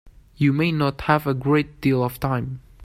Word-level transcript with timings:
You 0.35 0.51
may 0.51 0.71
not 0.71 1.01
have 1.01 1.27
a 1.27 1.33
great 1.35 1.79
deal 1.79 2.03
of 2.03 2.19
time. 2.19 2.59